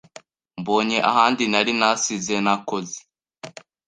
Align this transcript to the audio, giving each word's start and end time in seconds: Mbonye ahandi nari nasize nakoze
Mbonye 0.59 0.97
ahandi 1.09 1.43
nari 1.51 1.73
nasize 1.79 2.35
nakoze 2.45 2.97